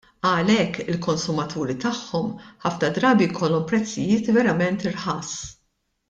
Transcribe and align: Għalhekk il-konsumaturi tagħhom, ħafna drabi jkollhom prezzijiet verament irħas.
Għalhekk 0.27 0.85
il-konsumaturi 0.93 1.75
tagħhom, 1.83 2.31
ħafna 2.65 2.89
drabi 2.97 3.27
jkollhom 3.33 3.67
prezzijiet 3.73 4.31
verament 4.39 4.87
irħas. 4.93 5.35